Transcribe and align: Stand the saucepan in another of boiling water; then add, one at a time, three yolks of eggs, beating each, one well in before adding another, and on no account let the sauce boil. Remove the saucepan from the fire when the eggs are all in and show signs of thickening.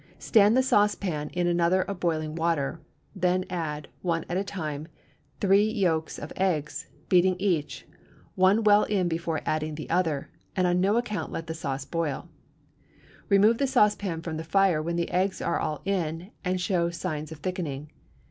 Stand 0.17 0.57
the 0.57 0.63
saucepan 0.63 1.29
in 1.29 1.45
another 1.45 1.83
of 1.83 1.99
boiling 1.99 2.33
water; 2.33 2.81
then 3.15 3.45
add, 3.51 3.87
one 4.01 4.25
at 4.29 4.35
a 4.35 4.43
time, 4.43 4.87
three 5.39 5.69
yolks 5.71 6.17
of 6.17 6.33
eggs, 6.37 6.87
beating 7.07 7.35
each, 7.37 7.85
one 8.33 8.63
well 8.63 8.81
in 8.85 9.07
before 9.07 9.41
adding 9.45 9.77
another, 9.79 10.31
and 10.55 10.65
on 10.65 10.81
no 10.81 10.97
account 10.97 11.31
let 11.31 11.45
the 11.45 11.53
sauce 11.53 11.85
boil. 11.85 12.27
Remove 13.29 13.59
the 13.59 13.67
saucepan 13.67 14.23
from 14.23 14.37
the 14.37 14.43
fire 14.43 14.81
when 14.81 14.95
the 14.95 15.11
eggs 15.11 15.39
are 15.39 15.59
all 15.59 15.81
in 15.85 16.31
and 16.43 16.59
show 16.59 16.89
signs 16.89 17.31
of 17.31 17.37
thickening. 17.37 17.91